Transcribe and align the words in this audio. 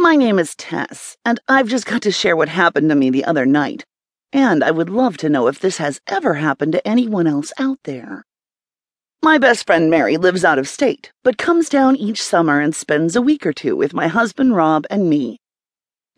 My 0.00 0.16
name 0.16 0.38
is 0.38 0.54
Tess, 0.54 1.18
and 1.26 1.38
I've 1.46 1.68
just 1.68 1.84
got 1.84 2.00
to 2.02 2.10
share 2.10 2.34
what 2.34 2.48
happened 2.48 2.88
to 2.88 2.94
me 2.94 3.10
the 3.10 3.26
other 3.26 3.44
night. 3.44 3.84
And 4.32 4.64
I 4.64 4.70
would 4.70 4.88
love 4.88 5.18
to 5.18 5.28
know 5.28 5.46
if 5.46 5.60
this 5.60 5.76
has 5.76 6.00
ever 6.06 6.34
happened 6.34 6.72
to 6.72 6.88
anyone 6.88 7.26
else 7.26 7.52
out 7.58 7.76
there. 7.84 8.24
My 9.22 9.36
best 9.36 9.66
friend 9.66 9.90
Mary 9.90 10.16
lives 10.16 10.42
out 10.42 10.58
of 10.58 10.66
state, 10.66 11.12
but 11.22 11.36
comes 11.36 11.68
down 11.68 11.96
each 11.96 12.22
summer 12.22 12.60
and 12.60 12.74
spends 12.74 13.14
a 13.14 13.20
week 13.20 13.44
or 13.44 13.52
two 13.52 13.76
with 13.76 13.92
my 13.92 14.08
husband 14.08 14.56
Rob 14.56 14.86
and 14.88 15.10
me. 15.10 15.38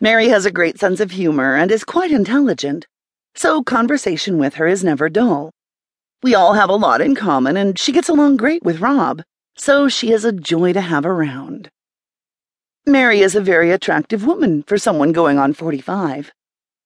Mary 0.00 0.28
has 0.28 0.46
a 0.46 0.52
great 0.52 0.78
sense 0.78 1.00
of 1.00 1.10
humor 1.10 1.56
and 1.56 1.72
is 1.72 1.82
quite 1.82 2.12
intelligent, 2.12 2.86
so 3.34 3.64
conversation 3.64 4.38
with 4.38 4.54
her 4.54 4.68
is 4.68 4.84
never 4.84 5.08
dull. 5.08 5.50
We 6.22 6.36
all 6.36 6.52
have 6.52 6.70
a 6.70 6.76
lot 6.76 7.00
in 7.00 7.16
common, 7.16 7.56
and 7.56 7.76
she 7.76 7.90
gets 7.90 8.08
along 8.08 8.36
great 8.36 8.62
with 8.62 8.80
Rob, 8.80 9.22
so 9.56 9.88
she 9.88 10.12
is 10.12 10.24
a 10.24 10.30
joy 10.30 10.72
to 10.72 10.80
have 10.80 11.04
around. 11.04 11.68
Mary 12.86 13.20
is 13.20 13.36
a 13.36 13.40
very 13.40 13.70
attractive 13.70 14.26
woman 14.26 14.64
for 14.64 14.76
someone 14.76 15.12
going 15.12 15.38
on 15.38 15.52
45. 15.52 16.32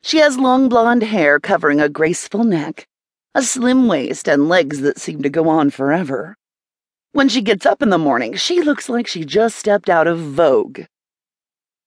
She 0.02 0.18
has 0.18 0.36
long 0.36 0.68
blonde 0.68 1.02
hair 1.02 1.40
covering 1.40 1.80
a 1.80 1.88
graceful 1.88 2.44
neck, 2.44 2.86
a 3.34 3.42
slim 3.42 3.88
waist, 3.88 4.28
and 4.28 4.46
legs 4.46 4.82
that 4.82 5.00
seem 5.00 5.22
to 5.22 5.30
go 5.30 5.48
on 5.48 5.70
forever. 5.70 6.36
When 7.12 7.30
she 7.30 7.40
gets 7.40 7.64
up 7.64 7.80
in 7.80 7.88
the 7.88 7.96
morning, 7.96 8.34
she 8.34 8.60
looks 8.60 8.90
like 8.90 9.06
she 9.06 9.24
just 9.24 9.56
stepped 9.56 9.88
out 9.88 10.06
of 10.06 10.18
Vogue. 10.18 10.82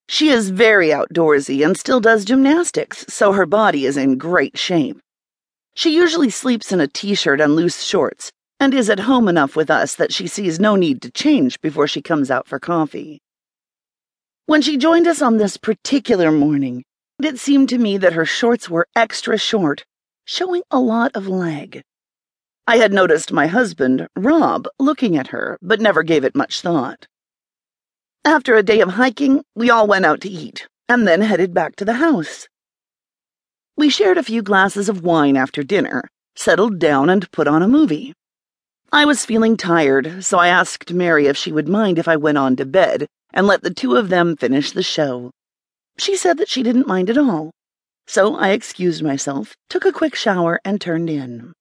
She 0.08 0.30
is 0.30 0.50
very 0.50 0.88
outdoorsy 0.88 1.64
and 1.64 1.78
still 1.78 2.00
does 2.00 2.26
gymnastics, 2.26 3.06
so 3.10 3.34
her 3.34 3.46
body 3.46 3.86
is 3.86 3.96
in 3.96 4.18
great 4.18 4.58
shape. 4.58 5.00
She 5.76 5.96
usually 5.96 6.32
sleeps 6.32 6.72
in 6.72 6.82
a 6.82 6.88
t 6.88 7.14
shirt 7.14 7.40
and 7.40 7.56
loose 7.56 7.84
shorts, 7.84 8.32
and 8.60 8.74
is 8.74 8.90
at 8.90 9.02
home 9.02 9.28
enough 9.28 9.56
with 9.56 9.70
us 9.70 9.94
that 9.94 10.12
she 10.12 10.26
sees 10.26 10.60
no 10.60 10.76
need 10.76 11.00
to 11.04 11.12
change 11.12 11.62
before 11.62 11.88
she 11.88 12.02
comes 12.02 12.32
out 12.32 12.48
for 12.48 12.58
coffee. 12.58 13.22
When 14.50 14.64
she 14.64 14.78
joined 14.78 15.06
us 15.06 15.22
on 15.22 15.38
this 15.38 15.58
particular 15.58 16.32
morning, 16.32 16.84
it 17.22 17.38
seemed 17.38 17.70
to 17.70 17.78
me 17.78 18.00
that 18.00 18.14
her 18.14 18.26
shorts 18.26 18.68
were 18.68 18.88
extra 18.96 19.38
short, 19.38 19.86
showing 20.26 20.64
a 20.72 20.80
lot 20.80 21.12
of 21.14 21.28
leg. 21.28 21.84
I 22.66 22.78
had 22.78 22.92
noticed 22.92 23.32
my 23.32 23.46
husband, 23.46 24.08
Rob, 24.16 24.68
looking 24.80 25.16
at 25.16 25.28
her, 25.28 25.60
but 25.62 25.80
never 25.80 26.02
gave 26.02 26.24
it 26.24 26.36
much 26.36 26.62
thought. 26.62 27.06
After 28.26 28.56
a 28.56 28.64
day 28.64 28.82
of 28.82 28.94
hiking, 28.94 29.44
we 29.54 29.70
all 29.70 29.86
went 29.86 30.08
out 30.08 30.20
to 30.22 30.30
eat, 30.30 30.68
and 30.88 31.08
then 31.08 31.22
headed 31.22 31.54
back 31.54 31.76
to 31.76 31.86
the 31.86 32.02
house. 32.02 32.48
We 33.78 33.92
shared 33.92 34.18
a 34.18 34.24
few 34.24 34.42
glasses 34.42 34.90
of 34.90 35.04
wine 35.04 35.38
after 35.38 35.62
dinner, 35.62 36.10
settled 36.36 36.80
down, 36.80 37.12
and 37.12 37.32
put 37.32 37.48
on 37.48 37.62
a 37.62 37.68
movie. 37.68 38.16
I 38.92 39.06
was 39.06 39.26
feeling 39.26 39.58
tired, 39.58 40.26
so 40.26 40.40
I 40.40 40.48
asked 40.48 40.92
Mary 40.92 41.28
if 41.28 41.38
she 41.38 41.52
would 41.52 41.68
mind 41.70 42.00
if 42.00 42.08
I 42.08 42.16
went 42.16 42.40
on 42.40 42.56
to 42.56 42.66
bed 42.66 43.08
and 43.34 43.48
let 43.48 43.62
the 43.62 43.74
two 43.74 43.96
of 43.96 44.10
them 44.10 44.36
finish 44.36 44.72
the 44.72 44.84
show. 44.84 45.32
She 45.98 46.16
said 46.16 46.38
that 46.38 46.50
she 46.50 46.64
didn't 46.64 46.88
mind 46.88 47.10
at 47.10 47.18
all, 47.18 47.52
so 48.08 48.36
I 48.36 48.50
excused 48.50 49.04
myself, 49.04 49.56
took 49.70 49.86
a 49.86 49.92
quick 49.92 50.16
shower, 50.16 50.60
and 50.66 50.80
turned 50.82 51.10
in. 51.10 51.54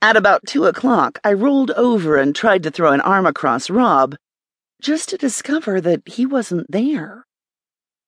At 0.00 0.16
about 0.16 0.46
two 0.46 0.66
o'clock, 0.66 1.18
I 1.24 1.32
rolled 1.32 1.70
over 1.72 2.16
and 2.16 2.34
tried 2.34 2.62
to 2.62 2.70
throw 2.70 2.92
an 2.92 3.00
arm 3.00 3.26
across 3.26 3.70
Rob, 3.70 4.16
just 4.80 5.08
to 5.08 5.18
discover 5.18 5.80
that 5.80 6.02
he 6.06 6.26
wasn't 6.26 6.70
there. 6.70 7.24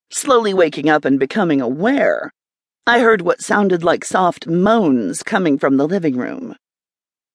Slowly 0.09 0.53
waking 0.53 0.89
up 0.89 1.05
and 1.05 1.19
becoming 1.19 1.59
aware, 1.59 2.31
I 2.85 2.99
heard 2.99 3.21
what 3.21 3.41
sounded 3.41 3.83
like 3.83 4.05
soft 4.05 4.47
moans 4.47 5.21
coming 5.21 5.57
from 5.57 5.75
the 5.75 5.87
living 5.87 6.15
room. 6.15 6.55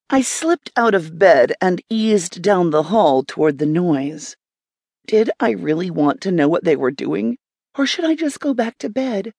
I 0.09 0.23
slipped 0.23 0.70
out 0.77 0.95
of 0.95 1.19
bed 1.19 1.53
and 1.61 1.83
eased 1.91 2.41
down 2.41 2.70
the 2.70 2.84
hall 2.84 3.23
toward 3.23 3.59
the 3.59 3.67
noise. 3.67 4.37
Did 5.06 5.31
I 5.41 5.50
really 5.50 5.91
want 5.91 6.20
to 6.22 6.31
know 6.31 6.48
what 6.48 6.64
they 6.64 6.77
were 6.77 6.91
doing? 6.91 7.36
Or 7.77 7.86
should 7.86 8.05
I 8.05 8.14
just 8.14 8.41
go 8.41 8.55
back 8.55 8.78
to 8.78 8.89
bed? 8.89 9.33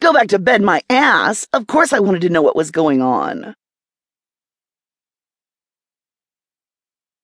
Go 0.00 0.12
back 0.12 0.28
to 0.28 0.38
bed, 0.38 0.62
my 0.62 0.82
ass! 0.88 1.46
Of 1.52 1.66
course 1.66 1.92
I 1.92 2.00
wanted 2.00 2.22
to 2.22 2.30
know 2.30 2.42
what 2.42 2.56
was 2.56 2.70
going 2.70 3.02
on. 3.02 3.54